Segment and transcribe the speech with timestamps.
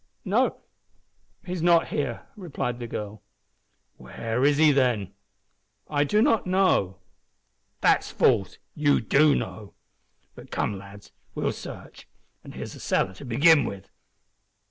[0.25, 0.59] "No,
[1.45, 3.21] he is not here," replied the girl.
[3.97, 5.13] "Where is he, then?"
[5.87, 6.97] "I do not know."
[7.81, 9.75] "That's false, you do know.
[10.33, 12.07] But come, lads, we'll sarch,
[12.43, 13.91] and here's a cellar to begin with."